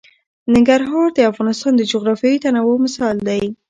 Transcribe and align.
ننګرهار 0.53 1.07
د 1.13 1.19
افغانستان 1.31 1.73
د 1.77 1.81
جغرافیوي 1.91 2.39
تنوع 2.43 2.75
مثال 2.85 3.15
دی. 3.29 3.43